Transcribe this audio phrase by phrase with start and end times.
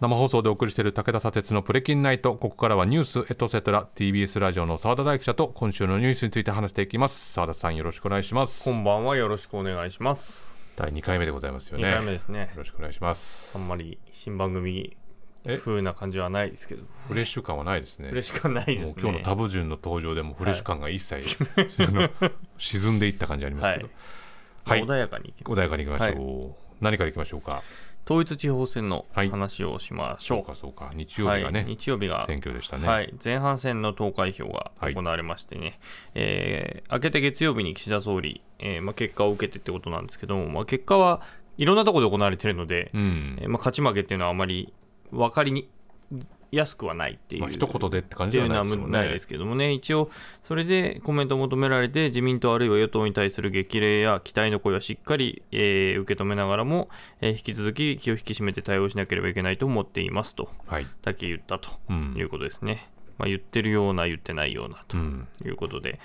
[0.00, 2.34] 生放送でお送りしている武田砂鉄のプレキンナイト。
[2.34, 7.32] ここからはニュースエトセトラ TBS ラジオの澤田大記者と今週のニュースについて話していきます。
[7.32, 8.64] 澤田さんよろしくお願いします。
[8.64, 10.56] こんばんはよろしくお願いします。
[10.76, 11.84] 第2回目でございますよね。
[11.84, 12.40] 2回目ですね。
[12.40, 13.56] よろしくお願いします。
[13.56, 14.96] あんまり新番組
[15.44, 15.58] え？
[15.58, 16.82] 風な感じはないですけど。
[17.06, 18.08] フレッシュ感はないですね。
[18.10, 19.00] 嬉しくないですね。
[19.00, 21.24] 今日のタブ順の登場でもフレッシュ感が一切、
[21.86, 22.10] あの
[22.58, 23.88] 沈んでいった感じありますけど、
[24.64, 24.84] はい。
[24.84, 27.62] 穏やかに穏やかにいきましょう、何からいきましょうか？
[28.04, 29.30] 統一地方選のはい。
[29.30, 30.90] 話をしましょう、そうかそうか。
[30.94, 35.78] 日曜日がね、はい、日曜日が選挙でしたね、はい、前半戦の投開票が行われましてね、
[36.14, 41.22] えー明けて月曜日に岸田総理、えーまあ、結果を受けてってことなんですけども、まあ、結果は
[41.56, 43.38] いろんなところで行われているので、うん。
[43.40, 44.72] えーまあ、勝ち負けっていうのはあまり
[45.10, 45.68] 分かりに
[46.50, 48.86] やすくはないっていう、まあ一言でって感じはではないね。
[48.86, 50.10] ないですけどもね、一応、
[50.42, 56.88] それでコメントを求められて、自民党あるいは与党に対する激励や期待の声はしっかり、えー受け止めながらも、
[57.20, 60.50] えー引き続き気を引き締めて対応しなければいけないと思っていますと。
[60.66, 61.70] はい、だけ言ったと。
[61.88, 62.14] うん。
[62.16, 62.88] いうことですね。
[63.18, 65.28] まあ、言ってるような、言ってないようなとうん。
[65.44, 66.00] いうことで、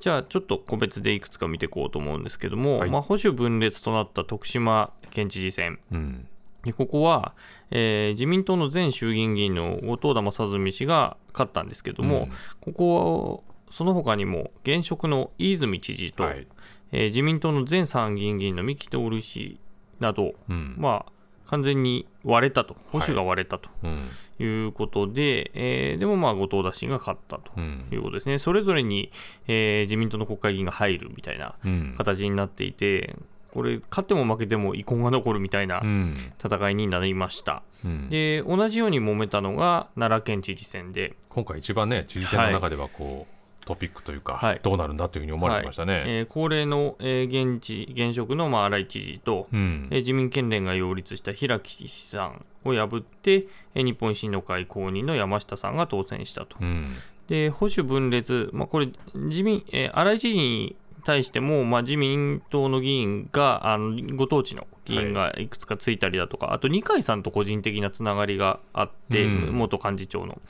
[0.00, 2.90] じゃあちょっと個別でいくつか見ていこうと思うんですけども、はい。
[2.90, 6.28] まあ、保守分裂となった徳島県知事選、うん
[6.64, 7.34] でここは、
[7.70, 12.28] えー自民党の前衆議院議員の後藤田正純氏が勝ったんですけども、
[12.60, 16.46] ここはその他にも現職の飯泉知事と、はい。
[16.92, 19.58] えー自民党の前参議院議員の三木徹氏
[20.00, 20.74] など、うん。
[20.78, 21.12] まあ、
[21.46, 24.08] 完全に割れたと、保守が割れたとうん。
[24.40, 27.86] いうことで、えーでもまあ後藤田氏が勝ったとうん。
[27.92, 29.10] いうことですね、それぞれに、
[29.48, 31.94] えー自民党の国会議員が入るみたいなうん。
[31.98, 33.16] 形になっていて、
[33.54, 36.16] これ、勝っても負けても遺恨が残るみたいなうん。
[36.44, 37.62] 戦いになりました。
[37.84, 38.08] うん。
[38.10, 43.34] で同じように揉めたのが奈良県知事選で、今回一番ね知事選の中ではこう、
[43.66, 44.60] トピックというか、はい。
[44.62, 49.88] どうなるんだというふうに思われてましたね、えー高齢の、えー現地現職の、まあ、荒井知事と、うん。
[49.90, 56.56] えー自民権連が擁立した平木さんを破って、えー日本維新の会公認の山下さんが当選したと。
[56.60, 56.94] うん。
[57.26, 65.46] で保守分裂、まあ、これ自民、えー荒井知事に対しても、まあ、自民党の議員があのご当地の議員がい。
[65.46, 69.52] くつかついたりだとか、あと二階さんと個人的なつながりがあって、うん。
[69.52, 70.40] 元幹事長の。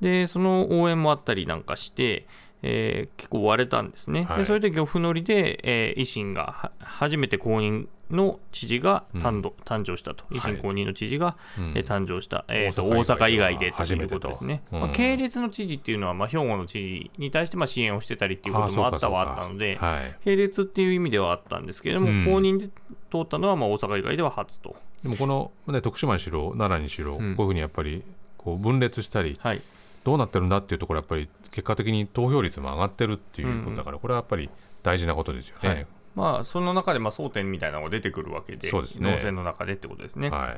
[0.00, 2.26] でその応援もあったりなんかして、
[2.62, 4.38] えー結構割れたんですね、はい。
[4.38, 11.72] でそれで漁夫乗りで、えー維新がは初めて公認の知事が誕生,、誕生したと、維新公認の知事が、うん。
[11.74, 14.62] えー誕生した、えーと大大阪以外でということですね。
[14.70, 22.24] まあ、系列の知事っていうのは、まあ、兵庫の知事に対してまあ支援をしてたりっていうこともあったはあったので、はい、系列っていう意味ではあったんですけれども、うん。
[22.24, 22.68] 公認で
[23.10, 24.76] 通ったのはまあ大阪以外では初と。
[25.02, 27.34] でもこの、ね、徳島にしろ奈良にしろ、うん。
[27.36, 28.02] こういうふうにやっぱり
[28.38, 29.62] こう分裂したりはい、
[30.04, 34.50] どうなってるんだっていうところやっぱり結果的に投票率も上がってるっていうことだから、これはやっぱり
[34.82, 35.86] 大事なことですよね。
[36.16, 40.30] はいまあ、その中でまあ争点みたいなのが出てくるわけで、農政の中でってことですね。
[40.30, 40.56] は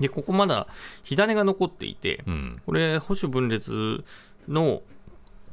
[0.00, 0.02] い。
[0.02, 0.66] で、ここまだ
[1.04, 2.62] 火種が残っていて、うん。
[2.66, 4.04] これ、保守分裂
[4.48, 4.82] の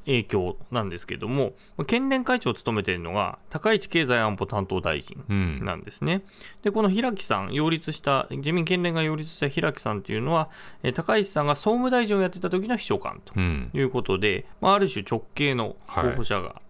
[0.06, 1.54] 影響なんですけども、
[1.88, 5.60] 県連会長を務めているのが、高市経済安保担当大臣うん。
[5.60, 6.24] なんですね。
[6.62, 10.50] で、この平木さん、擁立した、自民県連が擁立した平木さんというのは、
[10.84, 13.70] えー高市さんが総務大臣をやってた時の秘書官とうん。
[13.74, 16.62] いうことで、まあ、ある種直系の候補者が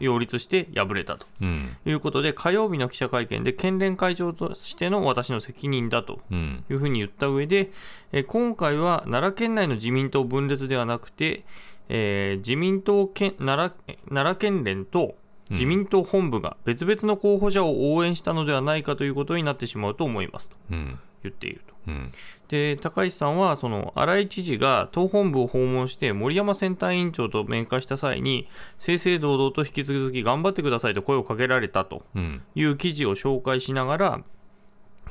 [0.00, 1.26] 擁立して敗れたと。
[1.40, 1.76] うん。
[1.86, 6.20] いうことで、火曜日の記者会見で県連会長としての私の責任だと。
[6.30, 6.64] うん。
[6.70, 7.70] いうふうに言った上で、
[8.12, 11.44] えー今回は奈良県内の自民党分裂ではなくて、
[11.88, 15.14] えー自民党県奈良奈良県連と
[15.50, 20.98] 自民党本部が別々の候補者を応援したのではないかということになってしまうと思いますとうん。
[21.22, 21.74] 言っていると。
[21.86, 22.12] うん
[22.54, 28.46] で高市さんはその荒井知事が党本部を訪問して森山選対委員長と面会した際に
[28.78, 32.42] 正々堂々と引き続き頑張ってくださいと声をかけられたとうん。
[32.54, 34.20] いう記事を紹介しながら、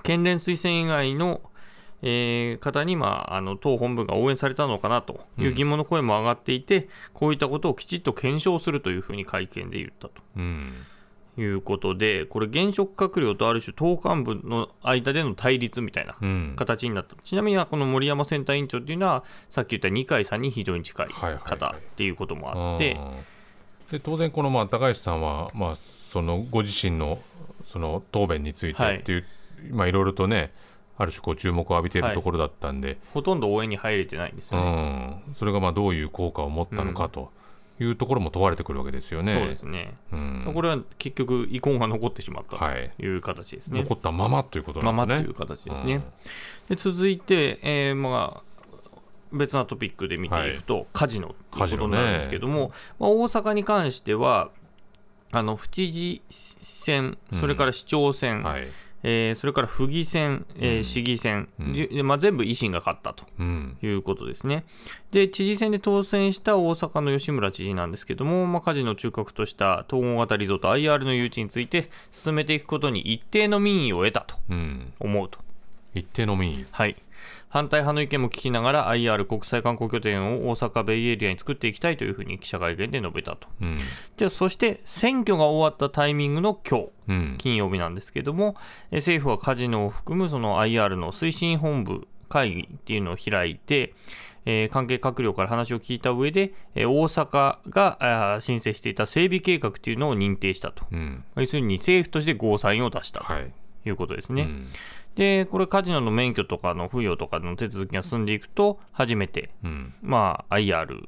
[0.03, 1.41] 県連推薦以外の、
[2.01, 10.21] えー方に、まあ、あの党本部が応援されたのかなという疑問の声も上がっていて、こういったことをきちっと検証するというふうに会見で言ったと。
[10.37, 10.73] うん
[11.37, 16.53] いうことで、これ、現職閣僚とある種、党幹部の間での対立みたいなうん。
[16.55, 21.43] 形になった、ちなみにはこの森山選対委員長っていうのは、さっき言った二階さんに非常に近いはいはいはい。
[21.43, 23.13] 方っていうこともあって、うん。
[23.93, 27.19] で当然このまあ高橋さんはまあそのご自身の
[27.63, 29.25] その答弁についてっていう、
[29.69, 30.51] い、まあいろいろとね
[30.97, 34.71] ある種こう注目を浴びているところだったんで、ほとんど応援に入れてないんですうよね。
[35.31, 37.31] ん、それがまあどういう効果を持ったのかと
[37.83, 39.33] いうところも問われてくるわけですよね。
[39.33, 39.95] そうですね。
[40.11, 43.81] うんこれは結局、遺恨が残ってしまったはいという形ですね。
[43.81, 45.21] 残ったままということなまんですね。
[45.21, 46.01] まという形ですね。
[46.69, 48.43] で続いて、えーまあ、
[49.31, 54.49] 別なトピックで見ていくと、カジノということになるんですけども、まあ、大阪に関しては、
[55.31, 58.67] あの府知事選、それから市長選、はい
[59.03, 64.63] えーそれから府議選、えー市議選、でまあ、全部維新が勝ったとうんいうことですね。
[65.11, 75.39] で、知事選で当選した大阪の吉村知事なんですけども、まあ、カジノ中核とした統合型リゾート IR の誘致について進めていくことに一定の民意を得たとうん思うと。
[75.93, 76.95] 一定の民意はい。
[77.53, 83.47] 反対派の意見も聞きながら IR 国際観光拠点を大阪ベイエリアに作っていきたいというふうに記者会見で述べたと。
[83.61, 83.77] うん
[84.17, 88.55] でそして選挙が終わったタイミングの今日、うん金曜日なんですけども、
[88.89, 93.93] え政府はカジノを含むその IR の推進本部会議っていうのを開いて、
[94.45, 100.85] えー関係閣僚から話を聞いた上で、えー大阪が申請していた整備計画っていうのを認定したと。
[100.91, 103.53] うん要するに政府としてゴーサインを出したはい
[103.83, 104.41] ということですね。
[104.41, 104.67] うん
[105.15, 109.93] で、これカジノの免許とかの付与とかの手続きが進んでいくと、初めて、うん。
[110.01, 111.07] まあ、IR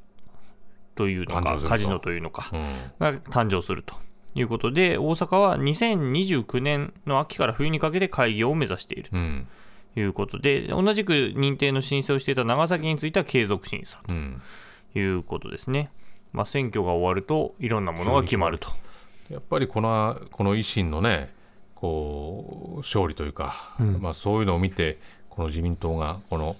[0.94, 2.60] というのかカジノというのか、うん。
[3.00, 3.94] が誕生すると
[4.34, 9.48] いうことで、大阪は2029年の秋から冬にかけて開業を目指しているうん。
[9.94, 14.42] ということで、同じく認定の申請をしていた長崎については継続審査うん。
[14.92, 15.90] ということですね。
[16.32, 18.68] まあ、選挙が終わると、いろんなものが決まると。
[19.30, 21.34] やっぱりこのこの維新のね
[21.76, 24.98] こう勝利というか、まあ、そういうのを見て
[25.30, 26.56] この自民党がこの、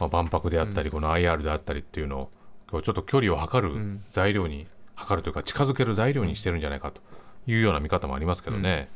[0.00, 2.30] まあ、万博であったり、この IR であったりっていうのを
[2.70, 7.00] こうちょっと距離を測る材料に、測るというか近づける材料にしてるんじゃないかと
[7.46, 8.88] いうような見方もありますけどね。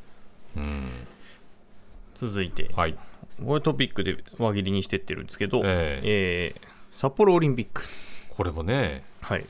[0.56, 0.90] うん
[2.16, 2.96] 続いて、はい、
[3.44, 7.84] これトピックで輪切りにしてってるんですけど、ええー札幌オリンピック。
[8.30, 9.46] これもねはい。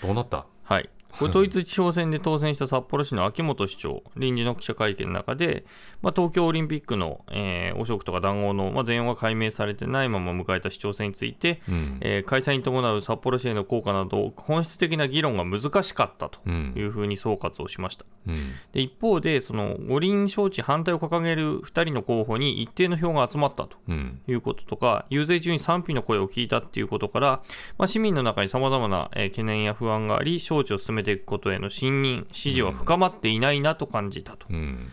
[0.00, 0.46] どうなった？
[0.62, 0.88] はい。
[1.18, 5.64] これ統一地方選で当選した札幌市の秋元市長、臨時の記者会見の中で、
[6.02, 11.98] まあ、東京オリンピックの、えー汚職とか談合の、まあ、全容が解明されてないまま迎えた市長選について、うん。
[12.00, 16.72] えー開催に伴う札幌市への効果など、本質的な議論が難しかったとうん。
[16.76, 18.04] いうふうに総括をしました。
[18.26, 18.52] うん。
[18.72, 24.20] で一方で、その五輪招致反対を掲げる2人の候補に一定の票が集まったとうん。
[24.26, 27.42] いうこととか、遊説中に賛否の声を聞いたっていうことから、
[27.78, 34.46] まあ、市民の中にさまざまな、えー懸念や不安があり、招致を進めていくことへの信任、支持は深まっていないなと感じたと。
[34.50, 34.92] うん。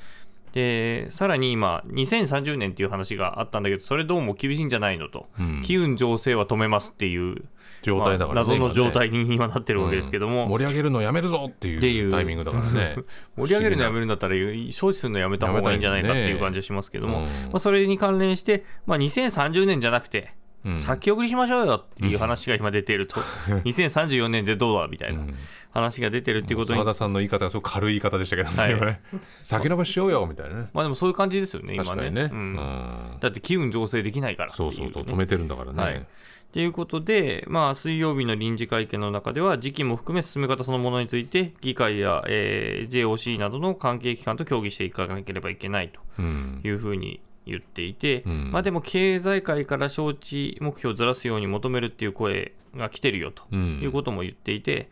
[0.55, 5.27] で、さらに今、2030年っていう話があったんだけど、それどうも厳しいんじゃないのと。
[5.37, 5.61] うん。
[5.63, 7.43] 機運醸成は止めますっていう、
[7.81, 12.95] 状態だからねまあ謎の状態に今なってるわけですけども、盛り上げるのやめるぞっていうタイミングだからね。
[13.37, 20.44] 盛り上げるのやめるんだったら、招致するのやめた方がいいんじゃないかっていう感じがしますけども、うんまあ、それに関連して、まあ、2030年じゃなくて、うん
[20.75, 25.33] 先送りしましょうよっていう話が今出ていると、2034年でどうだみたいなうん。
[25.71, 28.99] 話が出てるっていうことに、澤田さんの言い方がすごく軽い言い方でしたけどね、はい。
[29.43, 30.69] 先延ばししようよみたいなね。
[30.73, 31.89] まあでもそういう感じですよね、今ね。
[31.89, 32.21] 確かにね。
[32.31, 32.53] ううん。
[32.53, 35.83] んだって機運醸成できないからねそううそうそう、止めてるんだからね。
[35.83, 36.05] はい。
[36.53, 46.61] ということで、まあ、水曜日の臨時会見の中では、時期も含め進め方そのものについて、議会や、えー JOC などの関係機関と協議していかなければいけないとうん。
[46.63, 48.51] いうふうに言っていて、うん。
[48.51, 53.79] まあでも経済界から招致目標をずらすように求めるっていう声が来てるよとうん。
[53.81, 54.89] いうことも言っていて、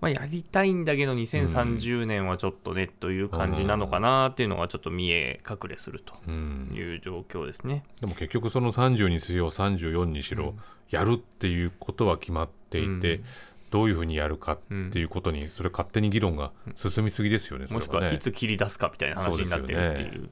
[0.00, 6.70] まあ、やりたいんだけど2030年はちょっとねという感じなのかなっていうのがちょっと見え隠れするとうん。
[6.74, 7.84] いう状況ですね。
[8.00, 10.54] でも結局その30にしろ34にしろ、
[10.90, 13.24] やるっていうことは決まっていて、うん。
[13.70, 14.58] どういうふうにやるかっ
[14.92, 20.30] ていうことに、それ勝手に議論が進みすぎですよね、それもしくはねいつ切り出すかみたいな話になってるっていううん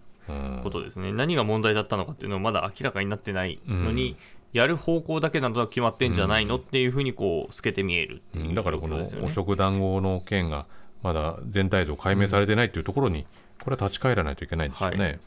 [0.62, 1.12] ことですね。
[1.12, 4.16] 何が問題だったのかっていうのはまだ明らかになってないのに、
[4.52, 10.66] やる方向だけなどは決まってんじゃないのっていうふうにこう透けて見えるっていうだからこの汚職談合の件が
[11.02, 13.26] まだ全体像解明されてないっていうところに、
[13.62, 15.20] これは立ち返らないといけないんですよね。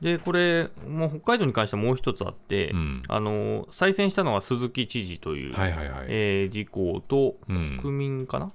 [0.00, 3.02] でこれもう北海道に関してはもう一つあって、うん。
[3.08, 6.06] あの再選したのは鈴木知事という、はいはいはい。
[6.08, 7.78] えー自公とうん。
[7.80, 8.52] 国民かな、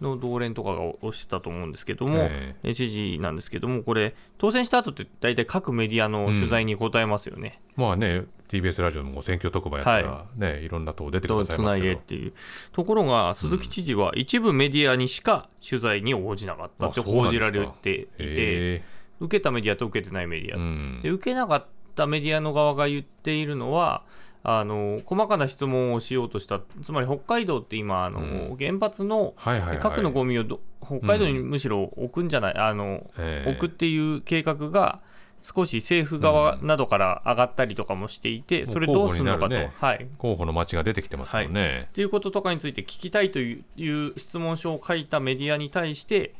[0.00, 7.60] の同連とかが推してたと思うんですけども、ええー知事なんですけども、これ、当選した後って大体各メディアの取材に答えますよね。
[7.76, 11.86] まあね、TBS ラジオも選挙特番やったら、ねい、ろんなとこ出てくとださいつないますけど。
[11.86, 12.32] でっていう。
[12.72, 18.82] ところが、鈴木知事は一部メディアにしか取材に応じなかったって報じられていて、え
[19.20, 24.02] 受けたメディアと受けてないメディアえうんで受けなかったメディアの側が言っているのは
[24.46, 28.56] あの細かな質問をしようとしたつまり北海道って今あの、うん。
[28.58, 29.78] 原発のはいはいはい。
[29.78, 33.50] 核のゴミをど北海道にむしろ置くんじゃない、あのええ。
[33.50, 35.00] 置くっていう計画が
[35.42, 39.48] 少し政府側などから上がったりとかもしていて、もうそれどうするのかと。
[39.48, 40.06] ねはい。
[40.18, 41.86] 候補の街が出てきてますもんね。
[41.88, 46.34] っていうこととかについて聞きたいといういう質問書を書いたメディアに対して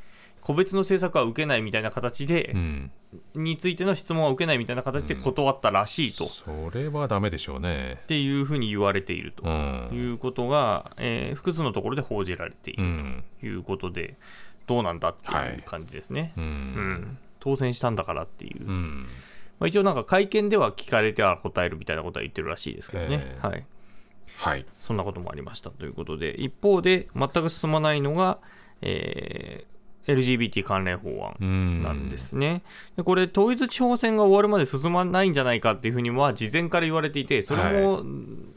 [0.44, 2.90] 個別の政策は受けないみたいな形で、うん。
[3.34, 8.02] についての質問は受けないみたいな形で断ったらしいと、っそれはダメでしょうね。
[8.08, 9.88] ていうふうに言われているとうん。
[9.92, 13.24] いうことが、えー複数のところで報じられていうるん。
[13.40, 14.16] ということで、
[14.66, 16.32] どうなんだってはいいう感じですね。
[16.36, 16.40] う。
[16.40, 19.06] うんん当選したんだからっていううん。
[19.58, 23.64] まあ、一応なんか会見では聞かれては答えるみたいなことは言ってるらしいですけどね、えーはい、
[24.36, 28.38] はいそんなこともありましたということで一方で全く進まないのが、
[28.82, 29.74] えー
[30.06, 32.62] LGBT 関連法案うんなんですね。
[32.96, 38.02] でこれ、統一地方選が終わるまで進まないんじゃないかっていうふうには事前から言われていて、それも、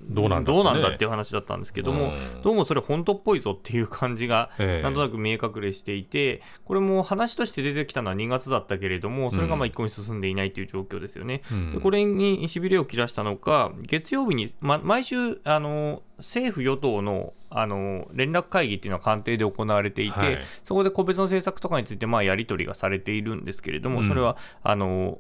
[0.10, 2.42] どうなんだどうなんだねっていう話だったんですけども、うん。
[2.42, 4.84] どうもそれ本当っぽいぞっていう感じが、ええ。
[4.84, 11.42] なんとなく見え隠れしていて、これも話として出てきたのは2月だったけれども、それがまあ一向に進んでいないという状況ですよね。
[11.52, 11.74] うん。
[11.74, 20.40] でこれにしびれを切らしたのか、月曜日に、ま、毎週あの、政府・与党のあの連絡会議っていうのは官邸で行われていて、はい。
[20.64, 24.08] そこで個別の政策とかについてまあやり取りがされているんですけれども、うん。
[24.08, 25.20] それはあの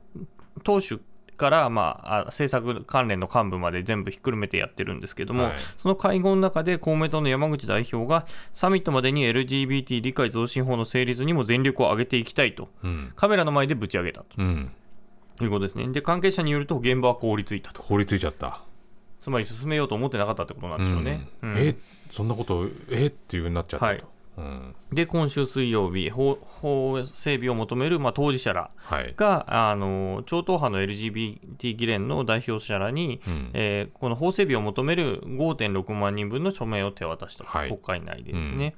[0.63, 1.01] 党首
[1.37, 5.53] から、まあ、あ政策関連の幹部まで全部ひっくるめてやってるんですけども、はい。
[5.77, 13.13] その会合の中で公明党の山口代表が、サミットまでに LGBT 理解増進法の成立にも全力を挙げていきたいと、うん。
[13.15, 14.27] カメラの前でぶち上げたと。
[14.37, 14.71] うん。
[15.39, 15.87] いうことですね。
[15.89, 17.83] で、関係者によると、現場は凍りついたと。
[17.83, 18.61] 凍りついちゃった。
[19.19, 21.27] つまり進めようと思ってなかったってことなんでしょうね。
[21.43, 21.51] うん。
[21.51, 21.57] うん。
[21.57, 21.75] え
[22.09, 24.03] そんなことえっていうふうになっちゃったと、はい
[24.37, 24.75] うん。
[24.93, 29.13] で、今週水曜日、法法整備を求める、まあ、当事者らはい。
[29.17, 33.49] が、あの超党派の LGBT 議連の代表者らに、うん。
[33.53, 37.69] えーこの法整備を求める5.6万人分の署名を手渡した、はい。
[37.69, 38.75] 国会内でですね。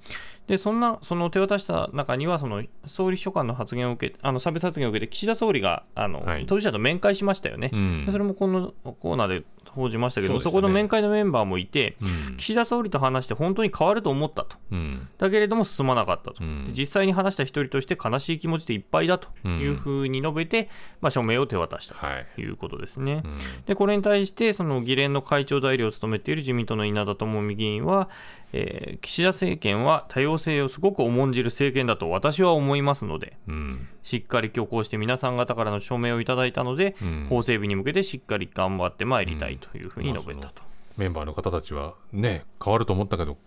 [0.47, 6.45] で、そんな、その手渡した中には、その総理秘書官の発言を受けあの差別発言を受けて、岸田総理があの、はい。
[6.47, 7.69] 当事者と面会しましたよね。
[8.09, 12.37] それもこのコーナーで報じましたけども、そ,、この面会のメンバーもいて、うん。
[12.37, 14.57] 岸田総理と話して本当に変わると思ったと。
[14.71, 15.07] うん。
[15.17, 16.65] だけれども進まなかったと、うん。
[16.65, 20.69] で実際に話した一人として悲しい気持ちでいっぱいだというふうに述べて、
[21.01, 22.27] まあ、署名を手渡したはい。
[22.35, 23.21] ということですね。
[23.23, 23.31] うん。
[23.65, 28.09] でこれに対して、その議連の会長代理を務めている自民党の稲田朋美議員は、
[28.53, 33.87] えー岸田政権は多様性をすごく重んじる政権だと私は思いますので、うん。
[34.03, 37.25] しっかり強行して皆さん方からの署名をいただいたので、うん。
[37.29, 40.63] 法整備に向けてしっかり頑張ってまいりたいというふうに述べたと。
[40.97, 43.37] メンバーの方たちはね変わると思ったけど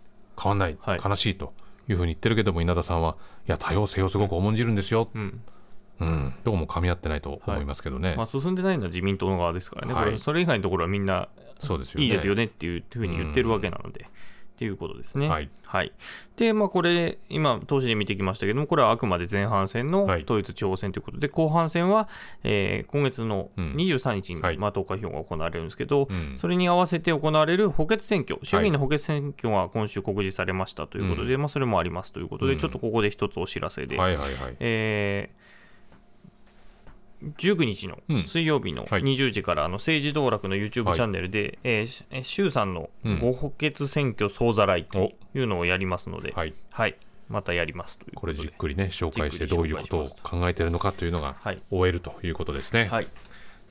[0.41, 1.01] 変わんない、はい。
[1.05, 1.53] 悲しいと
[1.89, 3.17] いうふうに言ってるけども稲田さんは
[3.47, 5.41] いや多様性をすごく重んじるんですよ、うん。
[6.01, 10.05] うん、どうも噛み合ってないと思いますけどね、まあ、進んでないのは自民党の側ですからね、はい。
[10.07, 11.29] これそれ以外のところはみんな
[11.59, 12.07] そうですよね。
[12.07, 14.07] いいですよねっていうふうに言ってるわけなので。
[14.53, 15.29] っていうことですね。
[15.29, 15.93] はい。
[16.37, 20.25] で、まあ、これ、今、当時で見てきましたけども、これはあくまで前半戦のはい。
[20.25, 22.09] 統一地方選ということで、後半戦は、
[22.45, 23.73] えー今月のうん。
[23.75, 24.59] 23日に、はい。
[24.59, 26.37] まあ、投開票が行われるんですけど、うん。
[26.37, 34.17] それに合わせて行われる補欠選挙、衆議院の補欠選挙が今週告示されましたということで、まあ、それもありますということで、うんちょっとここで一つお知らせで、はい。
[34.17, 35.53] はいはいえー
[37.39, 38.25] 19日のうん。
[38.25, 39.03] 水曜日のはい。
[39.03, 40.99] 20時からあの政治道楽の YouTube チはい。
[41.01, 43.19] ャンネルで、えーしえー衆さんのうん。
[43.19, 46.55] ご補欠選挙総ざらいというのをやりますので、はい。
[46.71, 46.97] はい、
[47.29, 48.35] またやりますというこれ。
[48.35, 51.63] じっくりね紹介してどういうことを考えているのかというのがはい。
[51.71, 52.87] 終えるということですね。
[52.87, 53.07] はい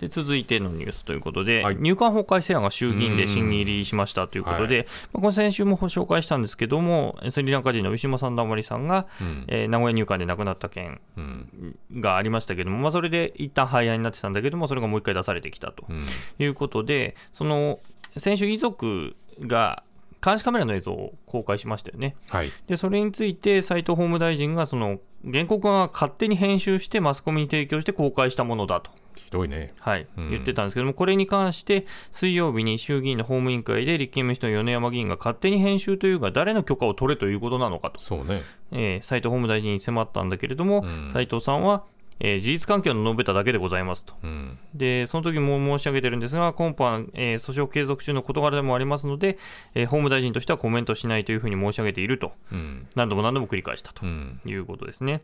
[0.01, 1.77] で続いてのニュースということで、はい。
[1.79, 9.45] 入管法改正案が衆議院で審議入りしましたということで、まあこの先週も紹介したんですけども、スリランカ人のウィシュマ・サンダマリさんが、うん。
[9.47, 11.75] えー名古屋入管で亡くなった件うん。
[11.93, 16.05] がありましたけども、まあ、それで一旦廃案になってたんだけども、それがもう一回出されてきたとうん。
[16.39, 17.79] いうことで、その
[18.17, 19.83] 先週、遺族が
[20.23, 22.15] 監視カメラの映像を公開しましたよね。
[22.29, 22.51] はい。
[22.67, 28.91] で、それについて斉藤法務大臣が、その原告が勝手に編集してマスコミに提供して公開したものだと。
[29.15, 29.71] ひどいね。
[29.79, 38.41] はい、うん言ってたんですけども、これに関して、水曜日に衆議院の法務委員会で立憲民主党の米山議員が勝手に編集というか、誰の許可を取れということなのかと、そうね。
[38.71, 41.83] えー斉藤法務大臣に迫ったんだけれども、うん斉藤さんは、
[42.23, 44.13] えー事実関係を述べただけでございますと。
[44.23, 49.37] うんで、その時も申し上げてるんですが、今般、えー訴訟継続中の事柄でもありますので、
[49.75, 55.21] えー法務大臣としてはコメントしないというふうに申し上げていると、うん何度も何度も繰り返したとうんいうことですね。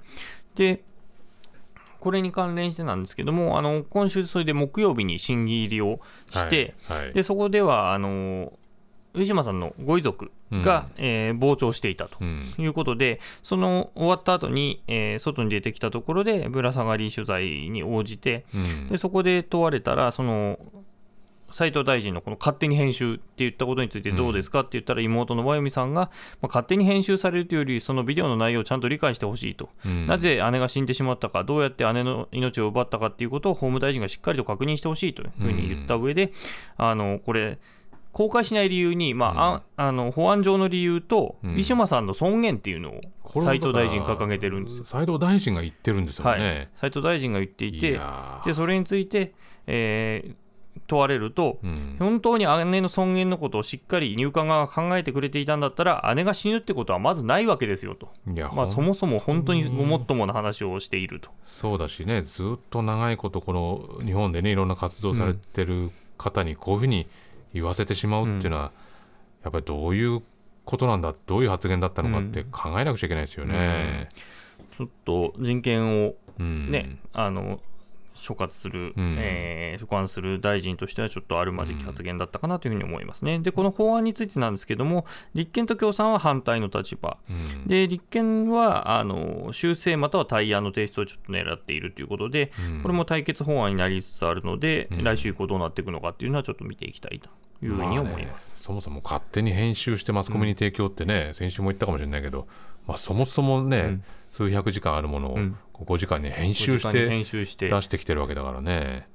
[0.56, 0.84] で、
[2.00, 6.00] これに関連してなんですけども、あの今週、それで木曜日に審議入りを
[6.32, 7.14] して、はいはい。
[7.14, 8.54] でそこではあの
[9.14, 12.18] 上島さんのご遺族が、えー傍聴していたと。
[12.22, 12.54] うん。
[12.58, 18.88] いうことで、その終わった後に、えー外に出てきたところで、ぶら下がり取材に応じて、うん。
[18.90, 20.60] でそこで問われたら、その
[21.58, 26.10] 斉藤大臣のこの勝手に編集って言ったことについてどうですかって言ったら、妹の和由美さんが、ま
[26.44, 30.06] あ、勝手に編集されるというより、そのビデオの内容をちゃんと理解してほしいと、うん。
[30.06, 36.32] なぜ姉が死んでしまったか、どうやって姉の命を奪ったかっていうことを法務大臣がしっかりと確認してほしいというふうに言った上で、
[36.78, 37.58] あのこれ、
[38.12, 41.52] 公開しない理由に、まあああの保安上の理由と、うん。
[41.54, 43.02] ウィシュマさんの尊厳っていうのを
[43.42, 44.84] 斉藤大臣掲げてるんですよ。
[44.84, 46.40] 斉藤大臣が言ってるんですよはい。
[46.40, 48.00] ね。、斉藤大臣が言っていいて、
[48.46, 49.34] でそれについて、
[49.66, 50.47] えー
[50.86, 58.10] 問われると、うん、本当に姉の尊厳のことをしっかり入管側が考えてくれていたんだったら姉が死ぬってことはまずないわけですよと。
[58.54, 61.30] まあ、そもそも本当にごもっともな話をしていると。
[61.44, 67.08] そうだしねずっと長いことこの日本でねいろんな活動されてる方にこういうふうに
[67.54, 68.72] 言わせてしまうっていうのは、うん、
[69.46, 70.22] やっぱりどういう
[70.66, 74.10] ことなんだどういう発言だったのかって考えなくちゃいけないですよね。
[74.60, 77.60] うん、ちょっと人権をね、あの
[78.18, 83.40] 所轄する、うん、えー、所管する大臣としてはちょっとあるまじき発言だったかなというふうに思いますね。
[83.40, 97.30] で、この法案についてなんですけども、立憲と共産は反対の立場、うん、で立憲はあの修正または対案の提出をちょっと狙っているということで、うん、これも対決法案になりつつあるので、来週以降どうなっていくのかっていうのはちょっと見ていきたいと
[97.66, 102.48] いうふうに思います、まあね、そもそも勝手に編集してマスコミに提供ってね、先週も言ったかもしれないけど、
[102.88, 104.00] まあ、そもそもね、
[104.32, 105.40] 数百時間あるものを
[105.86, 107.70] 5時間に編集して編集して。
[107.70, 109.08] 出してきてるわけだからね。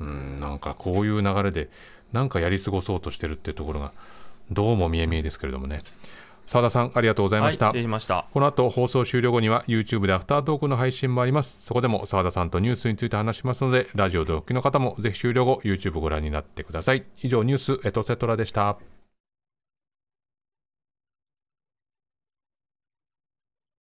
[0.00, 1.70] うんなんかこういう流れで
[2.12, 3.92] なんかやり過ごそうとしてるっていうところが
[4.50, 5.82] どうも見え見えですけれどもね。
[6.46, 8.26] 澤田さんありがとうございました,、はい、ました。
[8.32, 11.58] この後放送終了後には YouTube でアフタートークの配信もあります。
[11.60, 17.04] そこでも澤田さんとニュースについて話しますのでラジオでお聞きの方もぜひ終了後 YouTube ご覧になってください。
[17.22, 18.78] 以上ニュースエトセトラでした